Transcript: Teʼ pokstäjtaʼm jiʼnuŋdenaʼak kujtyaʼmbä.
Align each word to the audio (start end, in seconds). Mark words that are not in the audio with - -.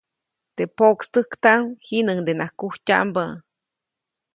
Teʼ 0.55 0.71
pokstäjtaʼm 0.77 1.61
jiʼnuŋdenaʼak 1.85 2.53
kujtyaʼmbä. 2.59 3.23